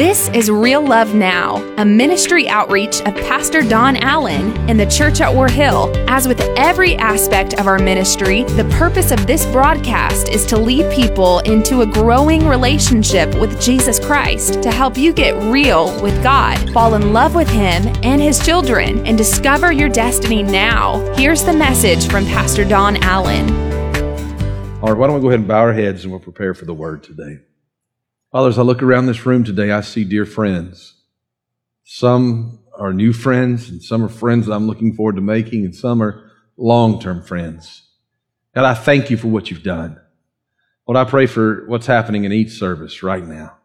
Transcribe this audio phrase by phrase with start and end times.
[0.00, 5.20] This is Real Love Now, a ministry outreach of Pastor Don Allen in the church
[5.20, 5.92] at War Hill.
[6.08, 10.90] As with every aspect of our ministry, the purpose of this broadcast is to lead
[10.90, 16.56] people into a growing relationship with Jesus Christ to help you get real with God,
[16.72, 20.96] fall in love with Him and His children, and discover your destiny now.
[21.14, 23.50] Here's the message from Pastor Don Allen.
[24.80, 26.64] All right, why don't we go ahead and bow our heads and we'll prepare for
[26.64, 27.40] the word today.
[28.32, 30.94] Father, as I look around this room today, I see dear friends.
[31.82, 35.74] Some are new friends, and some are friends that I'm looking forward to making, and
[35.74, 37.88] some are long term friends.
[38.54, 40.00] God, I thank you for what you've done.
[40.86, 43.56] Lord, I pray for what's happening in each service right now.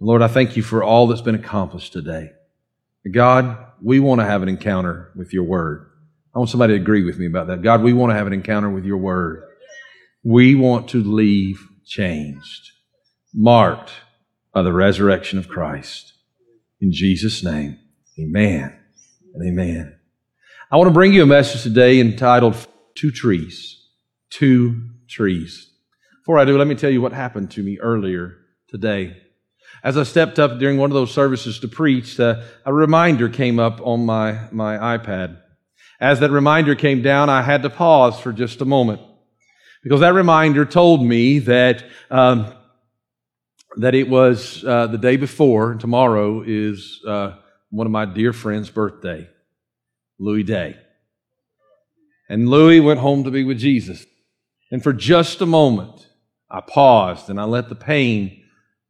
[0.00, 2.32] Lord, I thank you for all that's been accomplished today.
[3.10, 5.90] God, we want to have an encounter with your word.
[6.34, 7.62] I want somebody to agree with me about that.
[7.62, 9.44] God, we want to have an encounter with your word.
[10.22, 12.73] We want to leave changed
[13.34, 13.92] marked
[14.52, 16.12] by the resurrection of Christ.
[16.80, 17.78] In Jesus' name,
[18.18, 18.78] amen
[19.34, 19.96] and amen.
[20.70, 22.56] I want to bring you a message today entitled
[22.94, 23.80] Two Trees.
[24.30, 25.70] Two Trees.
[26.22, 28.36] Before I do, let me tell you what happened to me earlier
[28.68, 29.16] today.
[29.82, 33.58] As I stepped up during one of those services to preach, uh, a reminder came
[33.58, 35.38] up on my, my iPad.
[36.00, 39.00] As that reminder came down, I had to pause for just a moment
[39.82, 42.52] because that reminder told me that um,
[43.76, 45.74] that it was uh, the day before.
[45.74, 47.36] Tomorrow is uh,
[47.70, 49.28] one of my dear friend's birthday,
[50.18, 50.76] Louis Day.
[52.28, 54.06] And Louis went home to be with Jesus.
[54.70, 56.08] And for just a moment,
[56.50, 58.42] I paused and I let the pain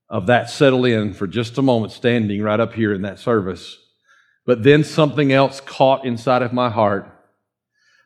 [0.08, 3.78] of that settle in for just a moment, standing right up here in that service.
[4.46, 7.10] But then something else caught inside of my heart.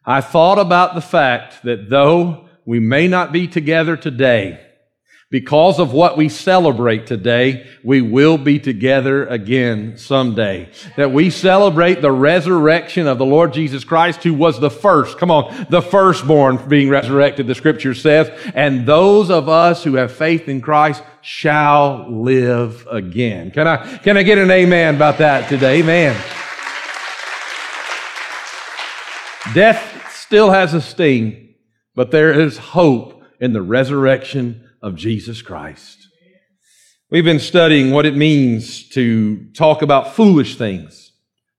[0.06, 4.64] I thought about the fact that though we may not be together today,
[5.30, 10.70] because of what we celebrate today, we will be together again someday.
[10.96, 15.30] That we celebrate the resurrection of the Lord Jesus Christ, who was the first, come
[15.30, 18.30] on, the firstborn being resurrected, the scripture says.
[18.54, 23.50] And those of us who have faith in Christ shall live again.
[23.50, 25.80] Can I, can I get an amen about that today?
[25.80, 26.16] Amen.
[29.52, 31.54] Death still has a sting,
[31.94, 36.08] but there is hope in the resurrection of Jesus Christ.
[37.10, 41.12] We've been studying what it means to talk about foolish things.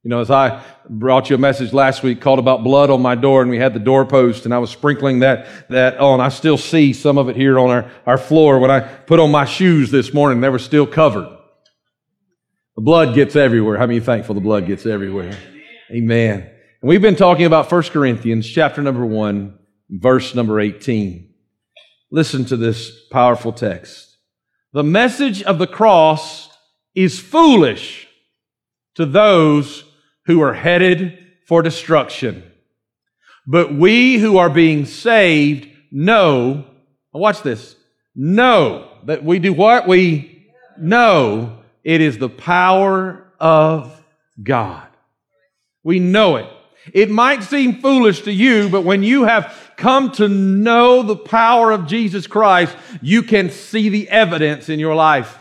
[0.03, 3.15] You know, as I brought you a message last week called about blood on my
[3.15, 6.21] door and we had the doorpost and I was sprinkling that, that on.
[6.21, 8.59] I still see some of it here on our, our floor.
[8.59, 11.27] When I put on my shoes this morning, they were still covered.
[12.75, 13.77] The blood gets everywhere.
[13.77, 15.37] How many thankful the blood gets everywhere?
[15.91, 16.49] Amen.
[16.81, 19.57] And we've been talking about 1 Corinthians chapter number 1,
[19.89, 21.28] verse number 18.
[22.11, 24.17] Listen to this powerful text.
[24.73, 26.49] The message of the cross
[26.95, 28.07] is foolish
[28.95, 29.83] to those
[30.25, 32.43] who are headed for destruction.
[33.45, 36.65] But we who are being saved know,
[37.13, 37.75] watch this,
[38.15, 39.87] know that we do what?
[39.87, 40.47] We
[40.79, 44.03] know it is the power of
[44.41, 44.87] God.
[45.83, 46.47] We know it.
[46.93, 51.71] It might seem foolish to you, but when you have come to know the power
[51.71, 55.37] of Jesus Christ, you can see the evidence in your life.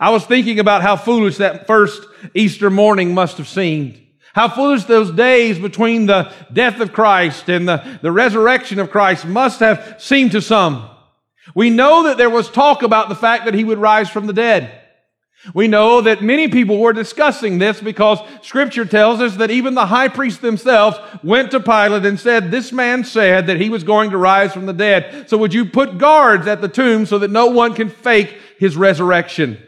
[0.00, 2.02] I was thinking about how foolish that first
[2.34, 4.00] Easter morning must have seemed.
[4.34, 9.24] How foolish those days between the death of Christ and the, the resurrection of Christ
[9.24, 10.90] must have seemed to some.
[11.54, 14.32] We know that there was talk about the fact that he would rise from the
[14.32, 14.82] dead.
[15.54, 19.86] We know that many people were discussing this because scripture tells us that even the
[19.86, 24.10] high priests themselves went to Pilate and said, this man said that he was going
[24.10, 25.28] to rise from the dead.
[25.28, 28.76] So would you put guards at the tomb so that no one can fake his
[28.76, 29.62] resurrection?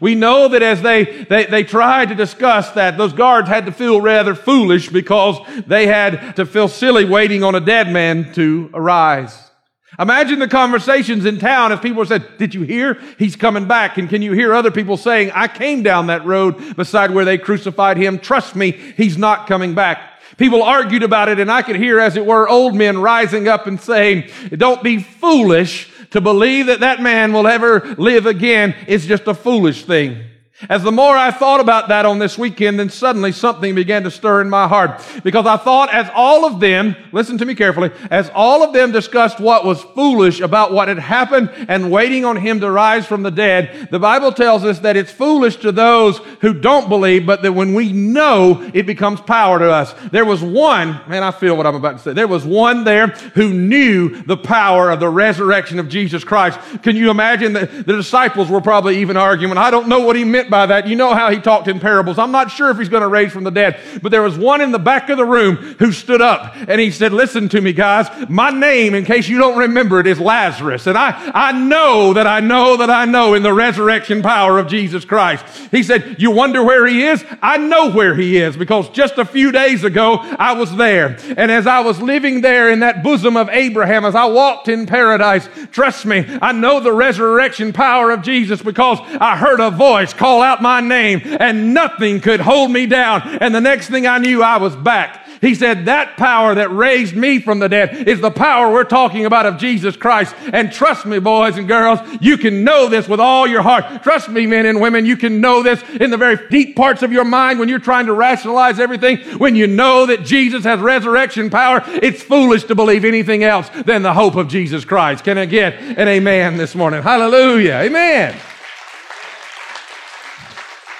[0.00, 3.72] We know that as they, they, they tried to discuss that, those guards had to
[3.72, 8.68] feel rather foolish because they had to feel silly waiting on a dead man to
[8.74, 9.50] arise.
[9.98, 13.00] Imagine the conversations in town if people said, did you hear?
[13.18, 13.96] He's coming back.
[13.96, 17.38] And can you hear other people saying, I came down that road beside where they
[17.38, 18.18] crucified him.
[18.18, 20.20] Trust me, he's not coming back.
[20.36, 23.66] People argued about it and I could hear, as it were, old men rising up
[23.66, 28.74] and saying, don't be foolish to believe that that man will ever live again.
[28.86, 30.24] It's just a foolish thing.
[30.70, 34.10] As the more I thought about that on this weekend, then suddenly something began to
[34.10, 35.02] stir in my heart.
[35.22, 38.90] Because I thought as all of them, listen to me carefully, as all of them
[38.90, 43.22] discussed what was foolish about what had happened and waiting on him to rise from
[43.22, 47.42] the dead, the Bible tells us that it's foolish to those who don't believe, but
[47.42, 49.94] that when we know, it becomes power to us.
[50.10, 52.12] There was one, man, I feel what I'm about to say.
[52.14, 56.58] There was one there who knew the power of the resurrection of Jesus Christ.
[56.82, 60.24] Can you imagine that the disciples were probably even arguing, I don't know what he
[60.24, 60.88] meant meant by that.
[60.88, 62.18] You know how he talked in parables.
[62.18, 64.60] I'm not sure if he's going to raise from the dead, but there was one
[64.60, 67.72] in the back of the room who stood up and he said, listen to me
[67.72, 68.06] guys.
[68.28, 70.86] My name, in case you don't remember it, is Lazarus.
[70.86, 74.68] And I, I know that I know that I know in the resurrection power of
[74.68, 75.44] Jesus Christ.
[75.70, 77.24] He said, you wonder where he is?
[77.42, 81.18] I know where he is because just a few days ago I was there.
[81.36, 84.86] And as I was living there in that bosom of Abraham, as I walked in
[84.86, 90.12] paradise, trust me, I know the resurrection power of Jesus because I heard a voice
[90.12, 93.22] call out my name and nothing could hold me down.
[93.40, 97.14] And the next thing I knew, I was back he said that power that raised
[97.14, 100.34] me from the dead is the power we're talking about of Jesus Christ.
[100.52, 104.02] And trust me, boys and girls, you can know this with all your heart.
[104.02, 107.12] Trust me, men and women, you can know this in the very deep parts of
[107.12, 109.18] your mind when you're trying to rationalize everything.
[109.38, 114.02] When you know that Jesus has resurrection power, it's foolish to believe anything else than
[114.02, 115.24] the hope of Jesus Christ.
[115.24, 117.02] Can I get an amen this morning?
[117.02, 117.74] Hallelujah.
[117.74, 118.36] Amen.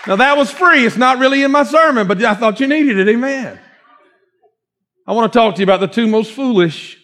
[0.06, 0.86] Now that was free.
[0.86, 3.08] It's not really in my sermon, but I thought you needed it.
[3.08, 3.58] Amen.
[5.06, 6.98] I want to talk to you about the two most foolish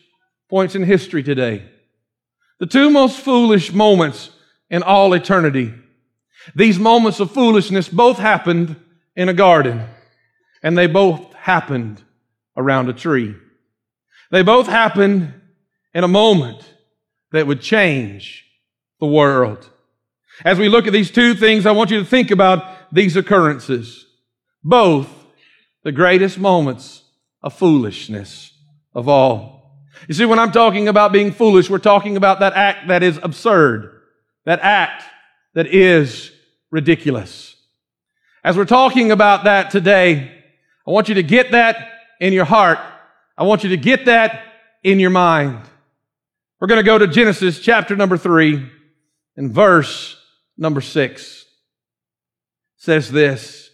[0.49, 1.69] points in history today.
[2.59, 4.31] The two most foolish moments
[4.71, 5.75] in all eternity.
[6.55, 8.77] These moments of foolishness both happened
[9.15, 9.87] in a garden,
[10.63, 12.03] and they both happened
[12.57, 13.35] around a tree.
[14.31, 15.35] They both happened
[15.95, 16.65] in a moment
[17.33, 18.45] that would change
[19.01, 19.69] the world.
[20.45, 24.07] As we look at these two things, I want you to think about these occurrences.
[24.63, 25.09] Both
[25.83, 27.03] the greatest moments
[27.43, 28.53] of foolishness
[28.95, 29.81] of all.
[30.07, 33.19] You see, when I'm talking about being foolish, we're talking about that act that is
[33.23, 34.01] absurd,
[34.45, 35.03] that act
[35.55, 36.31] that is
[36.71, 37.57] ridiculous.
[38.45, 40.33] As we're talking about that today,
[40.87, 41.91] I want you to get that
[42.21, 42.79] in your heart.
[43.37, 44.45] I want you to get that
[44.83, 45.61] in your mind.
[46.61, 48.69] We're going to go to Genesis chapter number three
[49.37, 50.17] and verse
[50.57, 51.42] number six
[52.83, 53.71] says this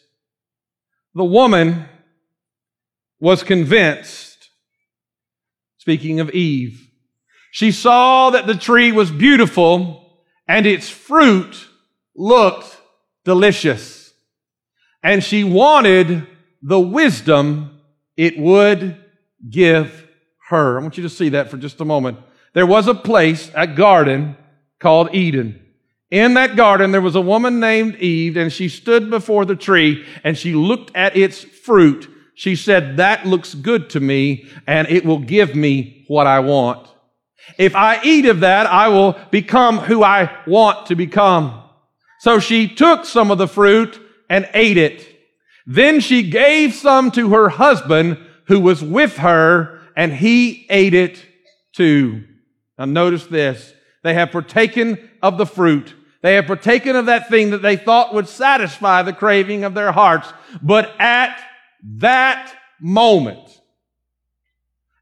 [1.15, 1.87] The woman
[3.19, 4.51] was convinced,
[5.79, 6.91] speaking of Eve,
[7.51, 11.67] she saw that the tree was beautiful and its fruit
[12.15, 12.77] looked
[13.25, 14.13] delicious.
[15.03, 16.27] And she wanted
[16.61, 17.81] the wisdom
[18.15, 19.03] it would
[19.49, 20.07] give
[20.49, 20.79] her.
[20.79, 22.19] I want you to see that for just a moment.
[22.53, 24.37] There was a place, a garden
[24.79, 25.65] called Eden.
[26.11, 30.07] In that garden, there was a woman named Eve, and she stood before the tree
[30.25, 32.09] and she looked at its fruit.
[32.35, 36.89] She said, That looks good to me, and it will give me what I want.
[37.59, 41.63] If I eat of that, I will become who I want to become.
[42.21, 44.01] So she took some of the fruit
[44.31, 45.07] and ate it.
[45.67, 51.25] Then she gave some to her husband who was with her, and he ate it
[51.73, 52.25] too.
[52.79, 53.75] Now notice this.
[54.03, 55.95] They have partaken of the fruit.
[56.23, 59.93] They have partaken of that thing that they thought would satisfy the craving of their
[59.93, 60.33] hearts.
[60.63, 61.41] But at
[61.83, 63.61] that moment,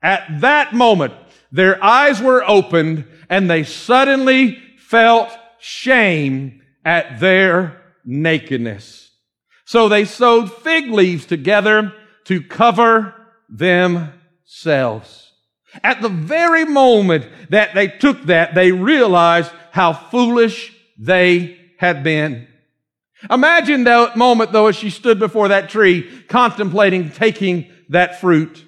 [0.03, 1.15] at that moment,
[1.51, 9.11] their eyes were opened and they suddenly felt shame at their nakedness.
[9.65, 11.93] So they sewed fig leaves together
[12.25, 13.15] to cover
[13.49, 15.26] themselves.
[15.83, 22.49] At the very moment that they took that, they realized how foolish they had been.
[23.31, 28.65] Imagine that moment though as she stood before that tree contemplating taking that fruit.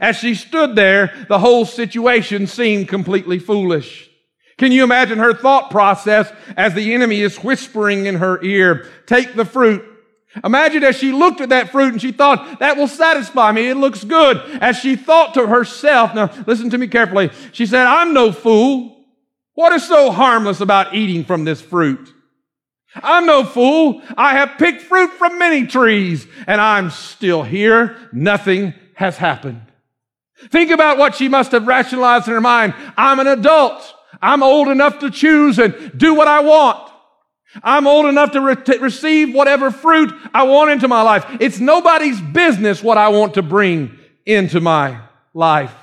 [0.00, 4.08] As she stood there, the whole situation seemed completely foolish.
[4.58, 9.34] Can you imagine her thought process as the enemy is whispering in her ear, take
[9.34, 9.84] the fruit.
[10.42, 13.68] Imagine as she looked at that fruit and she thought, that will satisfy me.
[13.68, 14.38] It looks good.
[14.60, 17.30] As she thought to herself, now listen to me carefully.
[17.52, 19.04] She said, I'm no fool.
[19.54, 22.12] What is so harmless about eating from this fruit?
[22.94, 24.02] I'm no fool.
[24.16, 27.96] I have picked fruit from many trees and I'm still here.
[28.12, 29.62] Nothing has happened.
[30.48, 32.74] Think about what she must have rationalized in her mind.
[32.96, 33.94] I'm an adult.
[34.20, 36.91] I'm old enough to choose and do what I want.
[37.62, 41.26] I'm old enough to re- receive whatever fruit I want into my life.
[41.40, 45.00] It's nobody's business what I want to bring into my
[45.34, 45.74] life.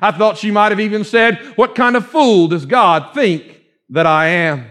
[0.00, 4.06] I thought she might have even said, what kind of fool does God think that
[4.06, 4.66] I am?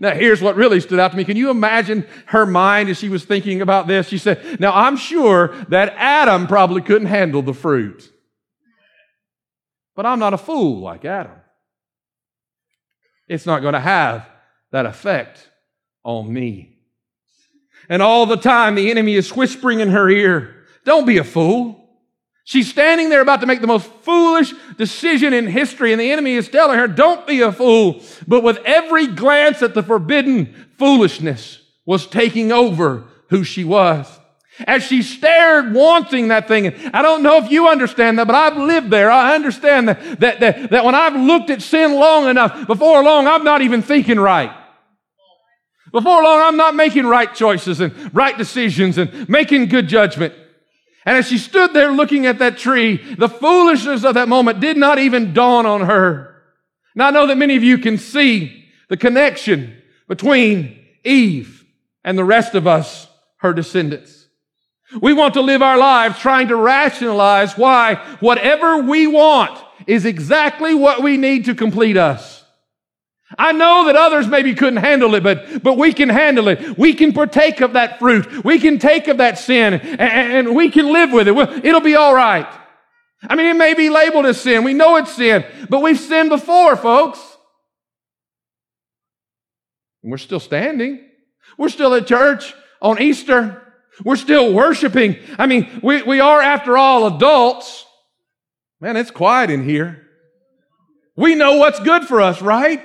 [0.00, 1.24] Now, here's what really stood out to me.
[1.24, 4.06] Can you imagine her mind as she was thinking about this?
[4.08, 8.08] She said, Now, I'm sure that Adam probably couldn't handle the fruit.
[9.96, 11.32] But I'm not a fool like Adam.
[13.26, 14.28] It's not going to have
[14.72, 15.48] that effect
[16.04, 16.76] on me.
[17.88, 21.76] And all the time, the enemy is whispering in her ear, Don't be a fool.
[22.44, 26.32] She's standing there about to make the most foolish decision in history, and the enemy
[26.32, 28.02] is telling her, Don't be a fool.
[28.26, 34.17] But with every glance at the forbidden foolishness was taking over who she was.
[34.66, 38.56] As she stared wanting that thing, I don't know if you understand that, but I've
[38.56, 39.10] lived there.
[39.10, 43.28] I understand that, that, that, that when I've looked at sin long enough, before long,
[43.28, 44.52] I'm not even thinking right.
[45.92, 50.34] Before long, I'm not making right choices and right decisions and making good judgment.
[51.06, 54.76] And as she stood there looking at that tree, the foolishness of that moment did
[54.76, 56.42] not even dawn on her.
[56.94, 61.64] Now I know that many of you can see the connection between Eve
[62.04, 63.06] and the rest of us,
[63.38, 64.17] her descendants.
[65.00, 70.74] We want to live our lives trying to rationalize why whatever we want is exactly
[70.74, 72.44] what we need to complete us.
[73.36, 76.78] I know that others maybe couldn't handle it, but, but we can handle it.
[76.78, 78.42] We can partake of that fruit.
[78.44, 81.36] We can take of that sin and, and we can live with it.
[81.64, 82.46] It'll be all right.
[83.28, 84.64] I mean, it may be labeled as sin.
[84.64, 87.18] We know it's sin, but we've sinned before, folks.
[90.02, 91.04] And we're still standing.
[91.58, 93.62] We're still at church on Easter.
[94.04, 95.16] We're still worshiping.
[95.38, 97.84] I mean, we, we are, after all, adults.
[98.80, 100.06] Man, it's quiet in here.
[101.16, 102.80] We know what's good for us, right?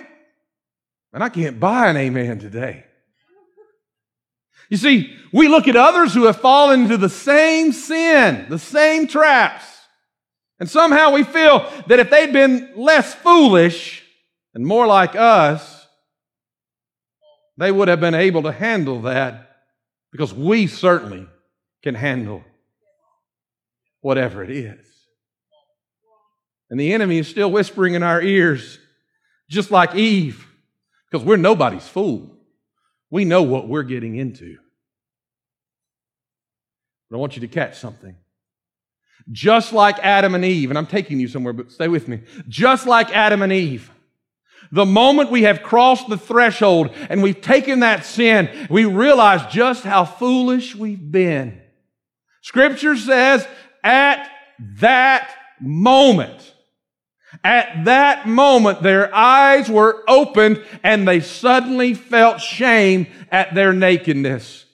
[1.14, 2.86] And I can't buy an amen today.
[4.70, 9.08] You see, we look at others who have fallen into the same sin, the same
[9.08, 9.66] traps.
[10.60, 14.04] And somehow we feel that if they'd been less foolish
[14.56, 15.88] and more like us,
[17.58, 19.53] they would have been able to handle that
[20.14, 21.28] because we certainly
[21.82, 22.44] can handle
[24.00, 24.88] whatever it is.
[26.70, 28.78] And the enemy is still whispering in our ears,
[29.50, 30.48] just like Eve,
[31.10, 32.38] because we're nobody's fool.
[33.10, 34.58] We know what we're getting into.
[37.10, 38.16] But I want you to catch something.
[39.32, 42.22] Just like Adam and Eve, and I'm taking you somewhere, but stay with me.
[42.48, 43.90] Just like Adam and Eve,
[44.72, 49.84] the moment we have crossed the threshold and we've taken that sin, we realize just
[49.84, 51.62] how foolish we've been.
[52.42, 53.48] Scripture says,
[53.84, 54.30] at
[54.80, 55.30] that
[55.60, 56.54] moment,
[57.44, 64.66] at that moment, their eyes were opened and they suddenly felt shame at their nakedness.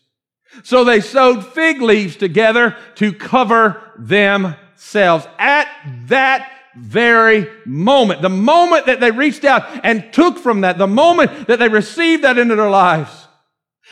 [0.64, 5.28] So they sewed fig leaves together to cover themselves.
[5.38, 5.68] At
[6.08, 8.22] that very moment.
[8.22, 12.24] The moment that they reached out and took from that, the moment that they received
[12.24, 13.28] that into their lives.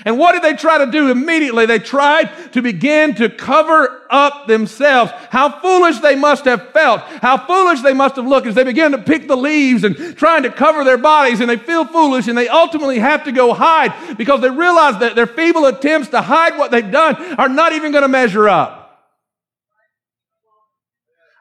[0.06, 1.66] And what did they try to do immediately?
[1.66, 5.12] They tried to begin to cover up themselves.
[5.32, 7.02] How foolish they must have felt.
[7.02, 10.44] How foolish they must have looked as they began to pick the leaves and trying
[10.44, 14.18] to cover their bodies and they feel foolish and they ultimately have to go hide
[14.18, 17.92] because they realize that their feeble attempts to hide what they've done are not even
[17.92, 18.77] going to measure up.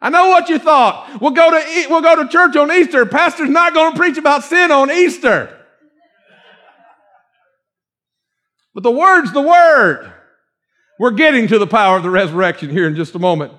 [0.01, 1.21] I know what you thought.
[1.21, 3.07] We'll go to, we'll go to church on Easter.
[3.07, 5.53] Pastor's not going to preach about sin on Easter.
[8.75, 10.13] But the word's the word.
[10.99, 13.53] We're getting to the power of the resurrection here in just a moment.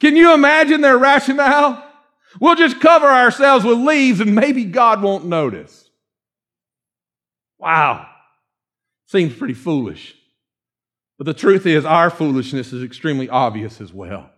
[0.00, 1.84] Can you imagine their rationale?
[2.40, 5.90] We'll just cover ourselves with leaves and maybe God won't notice.
[7.58, 8.06] Wow.
[9.06, 10.14] Seems pretty foolish.
[11.18, 14.30] But the truth is, our foolishness is extremely obvious as well.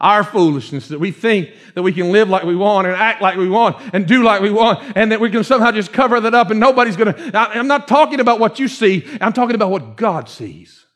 [0.00, 3.36] Our foolishness that we think that we can live like we want and act like
[3.36, 6.34] we want and do like we want and that we can somehow just cover that
[6.34, 7.36] up and nobody's going to.
[7.36, 10.86] I'm not talking about what you see, I'm talking about what God sees.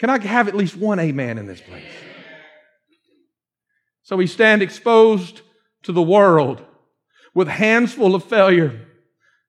[0.00, 1.84] Can I have at least one amen in this place?
[4.02, 5.42] So we stand exposed
[5.84, 6.64] to the world
[7.34, 8.88] with hands full of failure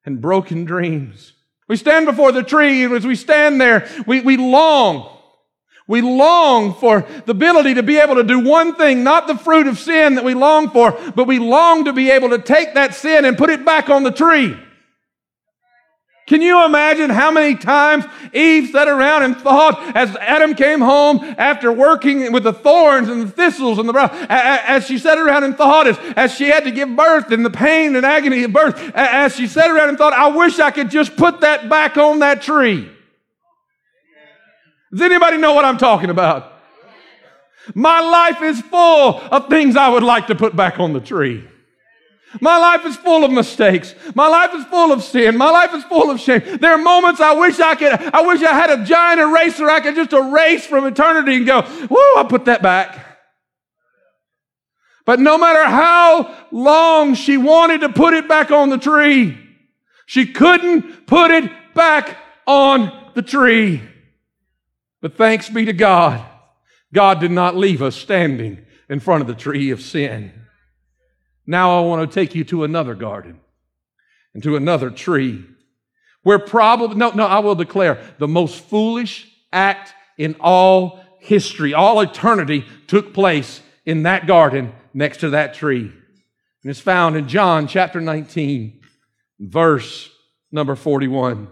[0.06, 1.34] and broken dreams.
[1.68, 5.18] We stand before the tree, and as we stand there, we, we long
[5.88, 9.68] we long for the ability to be able to do one thing, not the fruit
[9.68, 12.96] of sin that we long for, but we long to be able to take that
[12.96, 14.58] sin and put it back on the tree.
[16.26, 21.20] Can you imagine how many times Eve sat around and thought as Adam came home
[21.38, 23.94] after working with the thorns and the thistles and the
[24.30, 27.50] as she sat around and thought as, as she had to give birth and the
[27.50, 30.90] pain and agony of birth, as she sat around and thought, I wish I could
[30.90, 32.93] just put that back on that tree.
[34.94, 36.54] Does anybody know what I'm talking about?
[37.74, 41.48] My life is full of things I would like to put back on the tree.
[42.42, 43.96] My life is full of mistakes.
[44.14, 45.38] My life is full of sin.
[45.38, 46.42] My life is full of shame.
[46.60, 49.80] There are moments I wish I could, I wish I had a giant eraser I
[49.80, 53.00] could just erase from eternity and go, whoo, I put that back.
[55.06, 59.38] But no matter how long she wanted to put it back on the tree,
[60.06, 63.82] she couldn't put it back on the tree.
[65.04, 66.26] But thanks be to God,
[66.94, 70.32] God did not leave us standing in front of the tree of sin.
[71.46, 73.42] Now I want to take you to another garden
[74.34, 75.44] and to another tree
[76.24, 82.00] Where probably, no, no, I will declare the most foolish act in all history, all
[82.00, 85.92] eternity took place in that garden next to that tree.
[86.64, 88.80] And it's found in John chapter 19,
[89.38, 90.10] verse
[90.50, 91.50] number 41.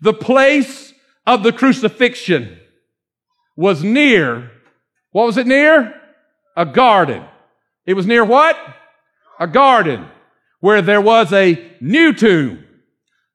[0.00, 0.94] The place
[1.28, 2.58] of the crucifixion
[3.54, 4.50] was near,
[5.10, 5.94] what was it near?
[6.56, 7.22] A garden.
[7.84, 8.56] It was near what?
[9.38, 10.06] A garden
[10.60, 12.64] where there was a new tomb,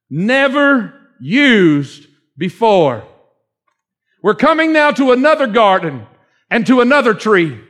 [0.10, 3.04] never used before.
[4.24, 6.08] We're coming now to another garden
[6.50, 7.62] and to another tree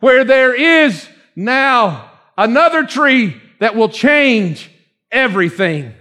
[0.00, 4.70] where there is now another tree that will change
[5.12, 5.92] everything.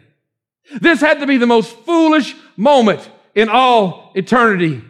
[0.80, 4.82] This had to be the most foolish moment in all eternity.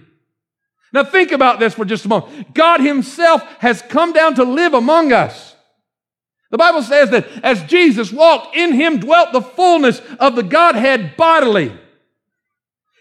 [0.92, 2.54] Now think about this for just a moment.
[2.54, 5.56] God himself has come down to live among us.
[6.52, 11.18] The Bible says that as Jesus walked, in him dwelt the fullness of the Godhead
[11.18, 11.76] bodily.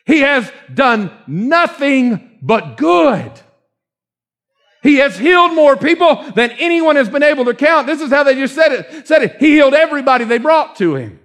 [0.07, 3.31] He has done nothing but good.
[4.83, 7.87] He has healed more people than anyone has been able to count.
[7.87, 9.07] This is how they just said it.
[9.07, 9.37] Said it.
[9.39, 11.21] He healed everybody they brought to him.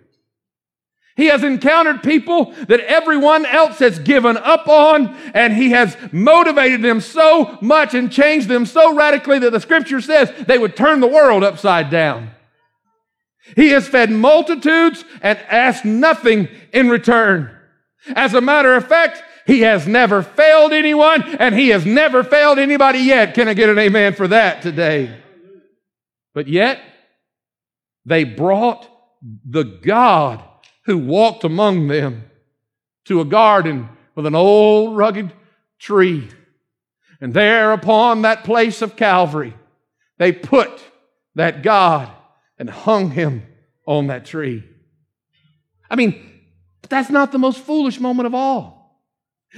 [1.17, 6.83] He has encountered people that everyone else has given up on, and he has motivated
[6.83, 10.99] them so much and changed them so radically that the scripture says they would turn
[10.99, 12.29] the world upside down.
[13.55, 17.49] He has fed multitudes and asked nothing in return.
[18.15, 22.59] As a matter of fact, he has never failed anyone and he has never failed
[22.59, 23.33] anybody yet.
[23.33, 25.17] Can I get an amen for that today?
[26.35, 26.79] But yet,
[28.05, 28.87] they brought
[29.21, 30.43] the God
[30.87, 32.23] who walked among them
[33.05, 35.31] to a garden with an old rugged
[35.77, 36.29] tree.
[37.21, 39.53] And there upon that place of Calvary,
[40.17, 40.81] they put
[41.35, 42.09] that God
[42.57, 43.45] and hung him
[43.85, 44.63] on that tree.
[45.89, 46.41] I mean,
[46.89, 48.76] that's not the most foolish moment of all.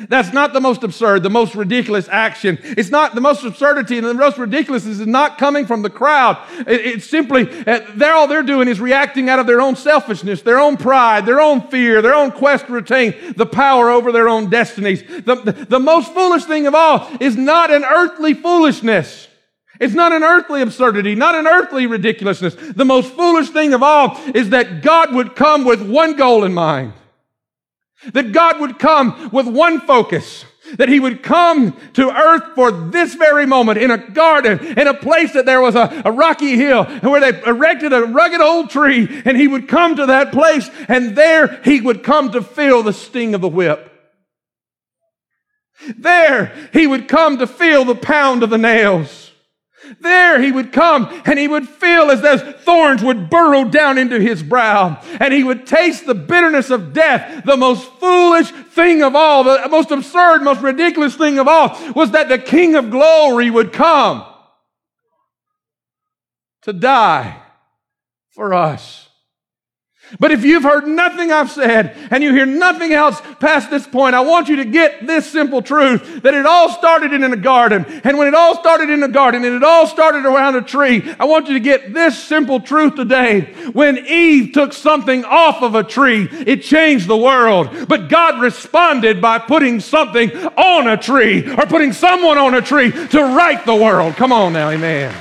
[0.08, 2.58] That's not the most absurd, the most ridiculous action.
[2.64, 6.38] It's not the most absurdity and the most ridiculousness is not coming from the crowd.
[6.68, 10.60] it's simply, uh, they're all they're doing is reacting out of their own selfishness, their
[10.60, 14.50] own pride, their own fear, their own quest to retain the power over their own
[14.50, 15.04] destinies.
[15.04, 19.28] The, the, the most foolish thing of all is not an earthly foolishness.
[19.82, 22.56] It's not an earthly absurdity, not an earthly ridiculousness.
[22.56, 26.54] The most foolish thing of all is that God would come with one goal in
[26.54, 26.94] mind.
[28.14, 30.46] That God would come with one focus.
[30.78, 34.94] That he would come to earth for this very moment in a garden, in a
[34.94, 39.22] place that there was a, a rocky hill where they erected a rugged old tree
[39.26, 42.94] and he would come to that place and there he would come to feel the
[42.94, 43.92] sting of the whip.
[45.98, 49.19] There he would come to feel the pound of the nails.
[50.00, 54.20] There he would come and he would feel as those thorns would burrow down into
[54.20, 57.44] his brow and he would taste the bitterness of death.
[57.46, 62.12] The most foolish thing of all, the most absurd, most ridiculous thing of all was
[62.12, 64.26] that the King of glory would come
[66.62, 67.42] to die
[68.32, 69.09] for us.
[70.20, 74.16] But if you've heard nothing I've said and you hear nothing else past this point,
[74.16, 77.86] I want you to get this simple truth that it all started in a garden.
[78.04, 81.14] And when it all started in a garden and it all started around a tree,
[81.20, 83.54] I want you to get this simple truth today.
[83.74, 87.88] When Eve took something off of a tree, it changed the world.
[87.88, 92.92] But God responded by putting something on a tree or putting someone on a tree
[92.92, 94.16] to right the world.
[94.16, 95.14] Come on now, amen.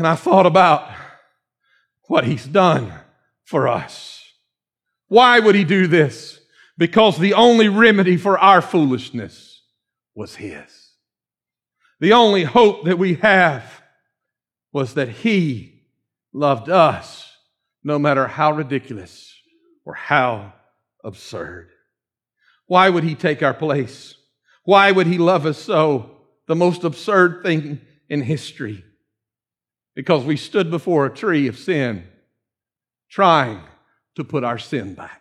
[0.00, 0.90] And I thought about
[2.04, 2.90] what he's done
[3.44, 4.24] for us.
[5.08, 6.40] Why would he do this?
[6.78, 9.60] Because the only remedy for our foolishness
[10.14, 10.94] was his.
[12.00, 13.82] The only hope that we have
[14.72, 15.82] was that he
[16.32, 17.30] loved us
[17.84, 19.34] no matter how ridiculous
[19.84, 20.54] or how
[21.04, 21.68] absurd.
[22.64, 24.14] Why would he take our place?
[24.64, 26.22] Why would he love us so?
[26.46, 28.82] The most absurd thing in history
[29.94, 32.04] because we stood before a tree of sin
[33.08, 33.60] trying
[34.14, 35.20] to put our sin back.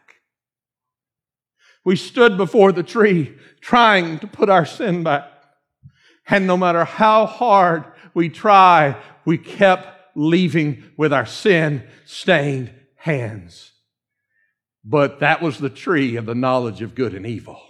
[1.84, 5.32] We stood before the tree trying to put our sin back.
[6.28, 13.72] And no matter how hard we tried, we kept leaving with our sin stained hands.
[14.84, 17.62] But that was the tree of the knowledge of good and evil.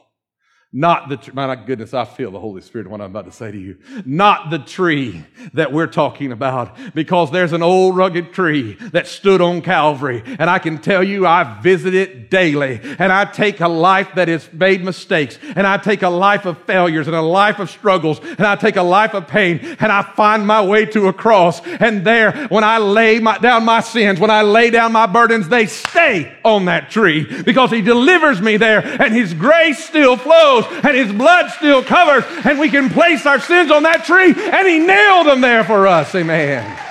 [0.71, 3.51] Not the, tr- my goodness, I feel the Holy Spirit what I'm about to say
[3.51, 3.77] to you.
[4.05, 9.41] Not the tree that we're talking about, because there's an old rugged tree that stood
[9.41, 10.21] on Calvary.
[10.23, 12.79] And I can tell you, I visit it daily.
[12.83, 15.39] And I take a life that has made mistakes.
[15.55, 18.19] And I take a life of failures and a life of struggles.
[18.19, 19.75] And I take a life of pain.
[19.79, 21.65] And I find my way to a cross.
[21.65, 25.49] And there, when I lay my, down my sins, when I lay down my burdens,
[25.49, 30.58] they stay on that tree because He delivers me there and His grace still flows
[30.65, 34.67] and his blood still covers, and we can place our sins on that tree, and
[34.67, 36.13] he nailed them there for us.
[36.15, 36.87] Amen.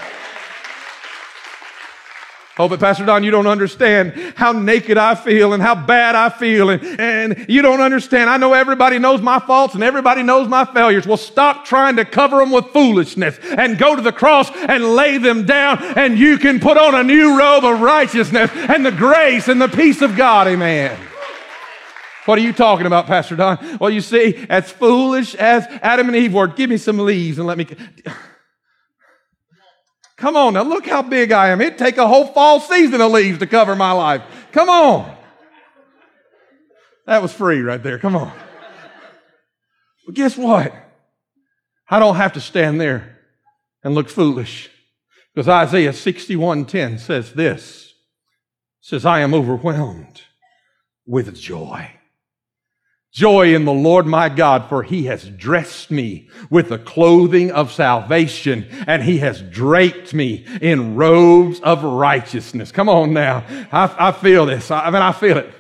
[2.60, 6.28] Oh, but Pastor Don, you don't understand how naked I feel and how bad I
[6.28, 6.70] feel.
[6.70, 8.28] And, and you don't understand.
[8.28, 11.06] I know everybody knows my faults and everybody knows my failures.
[11.06, 15.18] Well, stop trying to cover them with foolishness and go to the cross and lay
[15.18, 19.46] them down and you can put on a new robe of righteousness and the grace
[19.46, 20.48] and the peace of God.
[20.48, 21.07] Amen.
[22.28, 23.78] What are you talking about, Pastor Don?
[23.80, 27.46] Well, you see, as foolish as Adam and Eve were, give me some leaves and
[27.46, 27.64] let me.
[30.18, 31.62] Come on now, look how big I am.
[31.62, 34.20] It'd take a whole fall season of leaves to cover my life.
[34.52, 35.16] Come on.
[37.06, 37.98] That was free right there.
[37.98, 38.30] Come on.
[40.04, 40.74] But guess what?
[41.88, 43.20] I don't have to stand there
[43.82, 44.68] and look foolish.
[45.34, 47.94] Because Isaiah 61:10 says this.
[48.82, 50.20] Says, I am overwhelmed
[51.06, 51.92] with joy.
[53.12, 57.72] Joy in the Lord my God, for he has dressed me with the clothing of
[57.72, 62.70] salvation and he has draped me in robes of righteousness.
[62.70, 63.44] Come on now.
[63.72, 64.70] I, I feel this.
[64.70, 65.52] I, I mean, I feel it.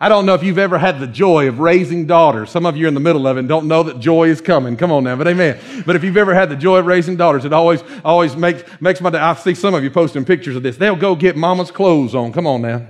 [0.00, 2.50] I don't know if you've ever had the joy of raising daughters.
[2.50, 4.40] Some of you are in the middle of it and don't know that joy is
[4.40, 4.76] coming.
[4.76, 5.84] Come on now, but amen.
[5.86, 9.00] But if you've ever had the joy of raising daughters, it always, always makes, makes
[9.00, 9.18] my day.
[9.18, 10.76] I see some of you posting pictures of this.
[10.76, 12.32] They'll go get mama's clothes on.
[12.32, 12.86] Come on now.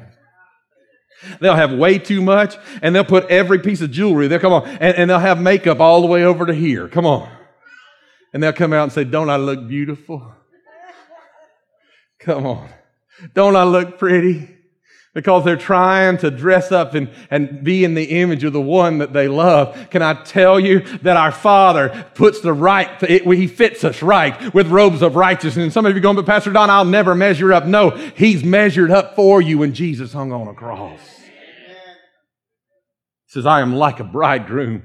[1.41, 4.29] They'll have way too much and they'll put every piece of jewelry.
[4.29, 6.89] They'll come on and, and they'll have makeup all the way over to here.
[6.89, 7.29] Come on.
[8.33, 10.35] And they'll come out and say, Don't I look beautiful?
[12.19, 12.69] Come on.
[13.35, 14.51] Don't I look pretty?
[15.15, 18.99] Because they're trying to dress up and, and be in the image of the one
[18.99, 19.89] that they love.
[19.91, 24.53] Can I tell you that our Father puts the right, it, He fits us right
[24.53, 25.63] with robes of righteousness.
[25.63, 27.67] And some of you are going, but Pastor Don, I'll never measure up.
[27.67, 31.14] No, He's measured up for you when Jesus hung on a cross
[33.35, 34.85] says, I am like a bridegroom.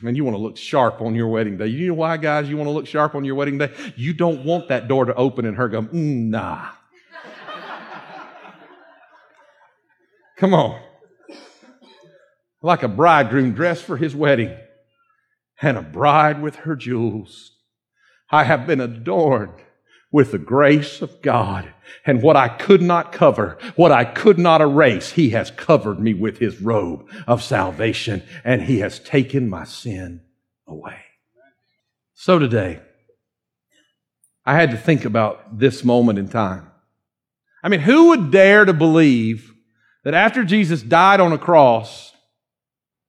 [0.00, 1.66] Man, you want to look sharp on your wedding day.
[1.66, 3.74] You know why, guys, you want to look sharp on your wedding day?
[3.96, 6.68] You don't want that door to open and her go, mm, nah.
[10.36, 10.80] Come on.
[12.62, 14.56] Like a bridegroom dressed for his wedding
[15.60, 17.50] and a bride with her jewels.
[18.30, 19.60] I have been adorned
[20.12, 21.72] with the grace of God.
[22.06, 26.14] And what I could not cover, what I could not erase, He has covered me
[26.14, 30.20] with His robe of salvation and He has taken my sin
[30.66, 30.98] away.
[32.14, 32.80] So today,
[34.44, 36.70] I had to think about this moment in time.
[37.62, 39.52] I mean, who would dare to believe
[40.04, 42.12] that after Jesus died on a cross,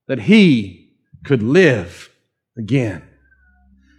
[0.08, 2.10] that He could live
[2.58, 3.04] again?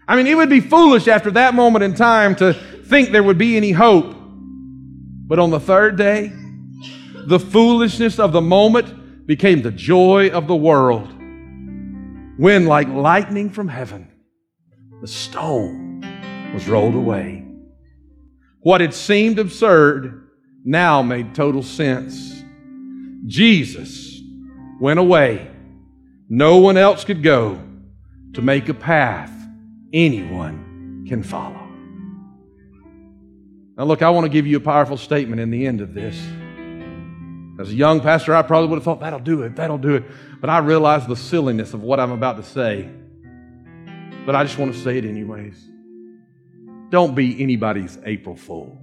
[0.06, 3.38] I mean, it would be foolish after that moment in time to think there would
[3.38, 4.14] be any hope.
[5.26, 6.30] But on the third day,
[7.26, 11.08] the foolishness of the moment became the joy of the world.
[12.36, 14.10] When, like lightning from heaven,
[15.00, 16.02] the stone
[16.52, 17.46] was rolled away.
[18.60, 20.28] What had seemed absurd
[20.64, 22.42] now made total sense.
[23.26, 24.20] Jesus
[24.80, 25.50] went away.
[26.28, 27.62] No one else could go
[28.32, 29.30] to make a path
[29.92, 31.63] anyone can follow.
[33.76, 36.16] Now, look, I want to give you a powerful statement in the end of this.
[37.58, 40.04] As a young pastor, I probably would have thought, that'll do it, that'll do it.
[40.40, 42.88] But I realize the silliness of what I'm about to say.
[44.26, 45.70] But I just want to say it anyways.
[46.90, 48.78] Don't be anybody's April Fool.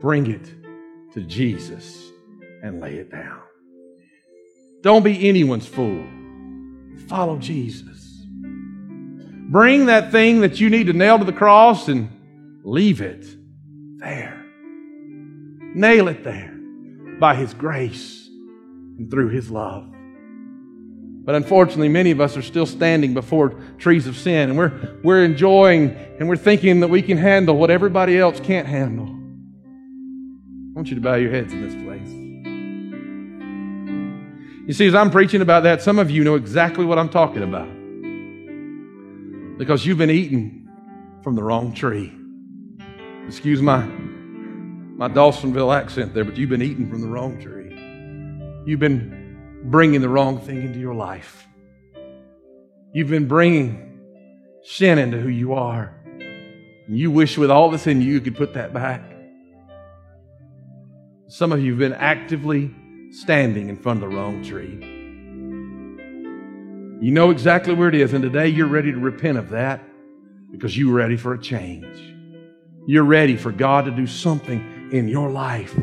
[0.00, 0.54] Bring it
[1.12, 2.10] to Jesus
[2.62, 3.40] and lay it down.
[4.82, 6.04] Don't be anyone's fool.
[7.08, 7.97] Follow Jesus.
[9.48, 12.10] Bring that thing that you need to nail to the cross and
[12.62, 13.26] leave it
[13.96, 14.44] there.
[15.74, 16.54] Nail it there
[17.18, 18.28] by His grace
[18.98, 19.90] and through His love.
[21.24, 25.24] But unfortunately, many of us are still standing before trees of sin and we're, we're
[25.24, 29.06] enjoying and we're thinking that we can handle what everybody else can't handle.
[29.06, 32.08] I want you to bow your heads in this place.
[34.66, 37.42] You see, as I'm preaching about that, some of you know exactly what I'm talking
[37.42, 37.77] about
[39.58, 40.68] because you've been eating
[41.22, 42.12] from the wrong tree.
[43.26, 47.74] Excuse my, my Dawsonville accent there, but you've been eating from the wrong tree.
[48.64, 51.44] You've been bringing the wrong thing into your life.
[52.94, 54.00] You've been bringing
[54.62, 55.92] sin into who you are.
[56.86, 59.02] And You wish with all that's in you, you could put that back.
[61.26, 62.74] Some of you have been actively
[63.10, 64.97] standing in front of the wrong tree.
[67.00, 69.80] You know exactly where it is, and today you're ready to repent of that
[70.50, 72.14] because you're ready for a change.
[72.88, 75.76] You're ready for God to do something in your life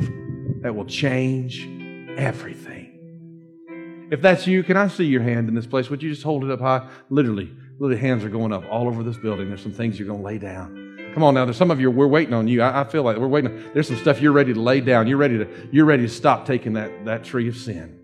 [0.61, 1.69] that will change
[2.17, 4.07] everything.
[4.11, 5.89] If that's you, can I see your hand in this place?
[5.89, 6.85] Would you just hold it up high?
[7.09, 7.49] Literally,
[7.79, 9.47] literally hands are going up all over this building.
[9.47, 11.11] There's some things you're going to lay down.
[11.13, 11.45] Come on now.
[11.45, 11.89] There's some of you.
[11.89, 12.61] We're waiting on you.
[12.61, 13.71] I, I, feel like we're waiting.
[13.73, 15.07] There's some stuff you're ready to lay down.
[15.07, 15.69] You're ready to.
[15.71, 18.01] You're ready to stop taking that that tree of sin.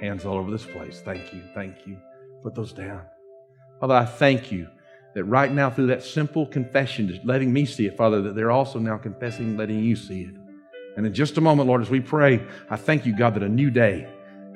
[0.00, 1.02] Hands all over this place.
[1.04, 1.42] Thank you.
[1.54, 1.98] Thank you.
[2.42, 3.02] Put those down.
[3.80, 4.68] Father, I thank you
[5.14, 8.50] that right now through that simple confession, just letting me see it, Father, that they're
[8.50, 10.34] also now confessing, letting you see it.
[10.96, 13.48] And in just a moment, Lord, as we pray, I thank you, God, that a
[13.48, 14.08] new day,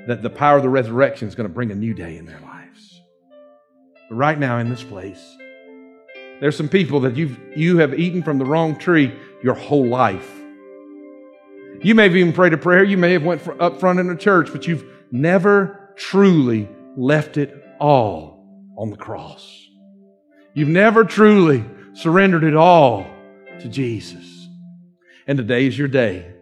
[0.07, 2.41] that the power of the resurrection is going to bring a new day in their
[2.41, 3.03] lives.
[4.09, 5.37] But right now in this place,
[6.41, 10.31] there's some people that you've, you have eaten from the wrong tree your whole life.
[11.83, 12.85] You may have even prayed a prayer.
[12.85, 17.66] You may have went up front in the church, but you've never truly left it
[17.79, 19.67] all on the cross.
[20.55, 23.07] You've never truly surrendered it all
[23.61, 24.49] to Jesus.
[25.27, 26.33] And today is your day.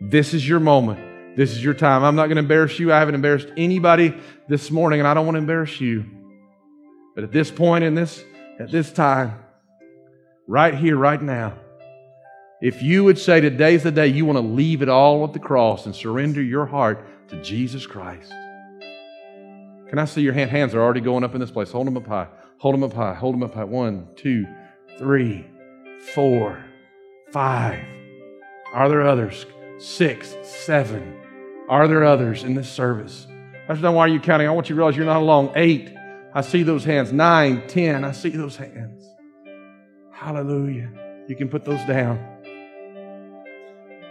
[0.00, 1.36] This is your moment.
[1.36, 2.04] This is your time.
[2.04, 2.92] I'm not going to embarrass you.
[2.92, 4.14] I haven't embarrassed anybody
[4.48, 6.04] this morning, and I don't want to embarrass you.
[7.14, 8.24] But at this point in this
[8.58, 9.38] at this time,
[10.48, 11.54] right here, right now,
[12.60, 15.38] if you would say today's the day you want to leave it all at the
[15.38, 18.32] cross and surrender your heart to Jesus Christ.
[19.88, 20.50] Can I see your hand?
[20.50, 21.70] Hands are already going up in this place.
[21.70, 22.28] Hold them up high.
[22.58, 23.14] Hold them up high.
[23.14, 23.64] Hold them up high.
[23.64, 24.46] One, two,
[24.98, 25.46] three,
[26.14, 26.62] four,
[27.32, 27.82] five.
[28.74, 29.46] Are there others?
[29.78, 31.18] Six, seven.
[31.68, 33.26] Are there others in this service?
[33.66, 34.46] Pastor Don, why are you counting?
[34.46, 35.52] I want you to realize you're not alone.
[35.54, 35.94] Eight.
[36.34, 37.12] I see those hands.
[37.12, 39.04] Nine, ten, I see those hands.
[40.12, 40.90] Hallelujah.
[41.28, 42.18] You can put those down.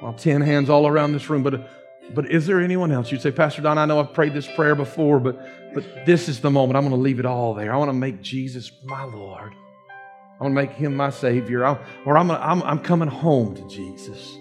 [0.02, 1.77] Well, ten hands all around this room, but
[2.14, 3.12] but is there anyone else?
[3.12, 5.40] You'd say, Pastor Don, I know I've prayed this prayer before, but
[5.74, 6.76] but this is the moment.
[6.78, 7.72] I'm going to leave it all there.
[7.72, 9.54] I want to make Jesus my Lord.
[10.40, 11.66] I want to make him my Savior.
[11.66, 14.38] I, or I'm, I'm, I'm coming home to Jesus.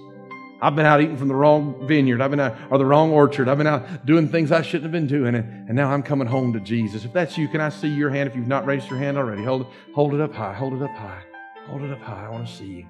[0.63, 2.23] I've been out eating from the wrong vineyard.
[2.23, 3.49] I've been out, or the wrong orchard.
[3.49, 5.35] I've been out doing things I shouldn't have been doing.
[5.35, 7.05] And, and now I'm coming home to Jesus.
[7.05, 8.31] If that's you, can I see your hand?
[8.31, 10.55] If you've not raised your hand already, hold, hold it up high.
[10.55, 11.23] Hold it up high.
[11.67, 12.27] Hold it up high.
[12.27, 12.87] I want to see you.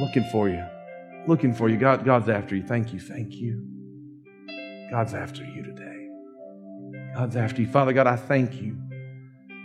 [0.00, 0.62] Looking for you.
[1.26, 1.78] Looking for you.
[1.78, 2.62] God, God's after you.
[2.62, 3.00] Thank you.
[3.00, 3.79] Thank you.
[4.90, 6.08] God's after you today.
[7.14, 7.68] God's after you.
[7.68, 8.76] Father God, I thank you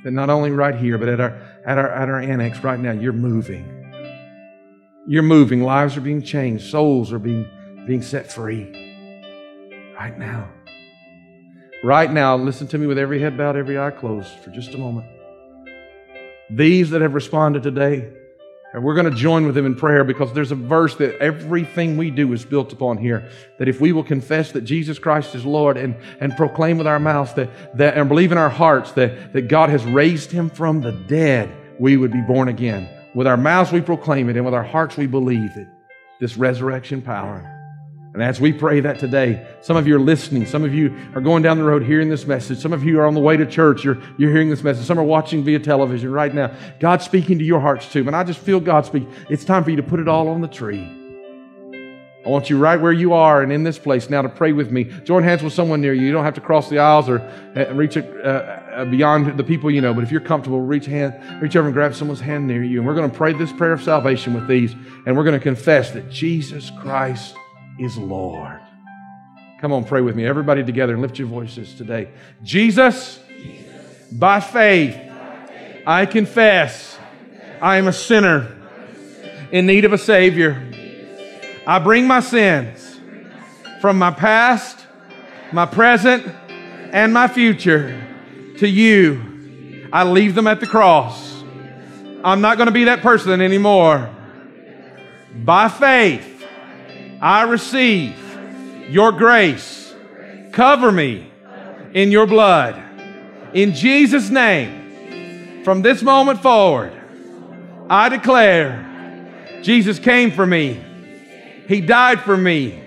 [0.03, 1.31] that not only right here, but at our,
[1.65, 3.71] at our, at our annex right now, you're moving.
[5.07, 5.63] You're moving.
[5.63, 6.69] Lives are being changed.
[6.69, 7.47] Souls are being,
[7.88, 8.71] being set free.
[9.95, 10.49] Right now.
[11.83, 14.77] Right now, listen to me with every head bowed, every eye closed for just a
[14.77, 15.07] moment.
[16.49, 18.11] These that have responded today,
[18.75, 21.95] and we're going to join with them in prayer because there's a verse that everything
[21.95, 23.29] we do is built upon here.
[23.57, 26.99] That if we will confess that Jesus Christ is Lord and, and proclaim with our
[26.99, 30.81] mouths that, that and believe in our hearts that, that God has raised him from
[30.81, 32.89] the dead, we would be born again.
[33.13, 35.69] With our mouths we proclaim it, and with our hearts we believe it.
[36.19, 37.55] This resurrection power.
[38.15, 40.45] And as we pray that today, some of you are listening.
[40.45, 42.60] Some of you are going down the road hearing this message.
[42.60, 43.84] Some of you are on the way to church.
[43.84, 44.86] You're, you're hearing this message.
[44.86, 46.56] Some are watching via television right now.
[46.80, 48.08] God's speaking to your hearts too.
[48.08, 49.06] And I just feel God speak.
[49.30, 50.89] It's time for you to put it all on the tree.
[52.25, 54.71] I want you right where you are and in this place now to pray with
[54.71, 54.86] me.
[55.04, 56.06] Join hands with someone near you.
[56.06, 59.69] You don't have to cross the aisles or uh, reach uh, uh, beyond the people
[59.69, 59.93] you know.
[59.93, 62.78] But if you're comfortable, reach hand, reach over and grab someone's hand near you.
[62.78, 64.71] And we're going to pray this prayer of salvation with these.
[65.06, 67.36] And we're going to confess that Jesus Christ
[67.79, 68.59] is Lord.
[69.59, 70.25] Come on, pray with me.
[70.25, 72.09] Everybody together and lift your voices today.
[72.43, 74.11] Jesus, Jesus.
[74.11, 77.59] By, faith, by faith, I confess, I, confess.
[77.61, 78.55] I am a sinner
[79.51, 80.71] in need of a Savior.
[81.65, 82.99] I bring my sins
[83.81, 84.85] from my past,
[85.51, 86.27] my present,
[86.91, 88.01] and my future
[88.57, 89.89] to you.
[89.91, 91.43] I leave them at the cross.
[92.23, 94.09] I'm not going to be that person anymore.
[95.33, 96.35] By faith,
[97.21, 98.17] I receive
[98.89, 99.93] your grace.
[100.51, 101.32] Cover me
[101.93, 102.82] in your blood.
[103.54, 106.93] In Jesus' name, from this moment forward,
[107.89, 108.82] I declare
[109.62, 110.82] Jesus came for me
[111.67, 112.82] he died for me.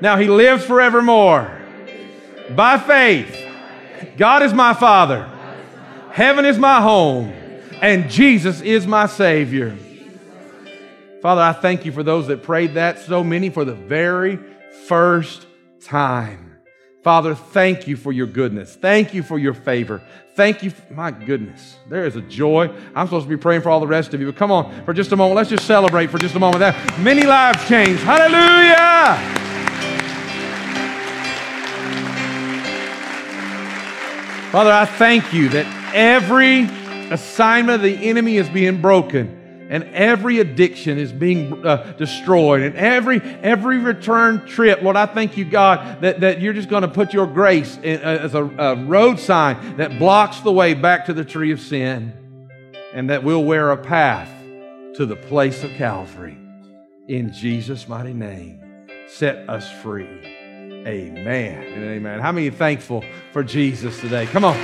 [0.00, 1.50] Now he lives forevermore.
[2.50, 3.34] By faith,
[4.16, 5.30] God is my Father.
[6.10, 7.32] Heaven is my home.
[7.80, 9.76] And Jesus is my Savior.
[11.26, 14.38] Father, I thank you for those that prayed that, so many for the very
[14.86, 15.44] first
[15.80, 16.56] time.
[17.02, 18.76] Father, thank you for your goodness.
[18.76, 20.00] Thank you for your favor.
[20.36, 20.70] Thank you.
[20.70, 22.72] For, my goodness, there is a joy.
[22.94, 24.94] I'm supposed to be praying for all the rest of you, but come on for
[24.94, 25.34] just a moment.
[25.34, 26.60] Let's just celebrate for just a moment.
[26.60, 28.04] That many lives changed.
[28.04, 29.16] Hallelujah.
[34.52, 36.68] Father, I thank you that every
[37.10, 42.62] assignment of the enemy is being broken and every addiction is being uh, destroyed.
[42.62, 46.82] And every every return trip lord i thank you god that, that you're just going
[46.82, 50.74] to put your grace in, uh, as a, a road sign that blocks the way
[50.74, 52.12] back to the tree of sin
[52.92, 54.30] and that we'll wear a path
[54.94, 56.38] to the place of calvary.
[57.08, 58.62] In jesus mighty name
[59.08, 60.08] set us free.
[60.86, 62.20] Amen and amen.
[62.20, 64.26] How many thankful for jesus today?
[64.26, 64.56] Come on.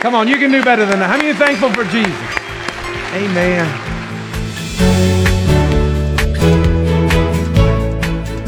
[0.00, 1.10] Come on you can do better than that.
[1.10, 2.12] How many thankful for jesus?
[3.12, 3.95] Amen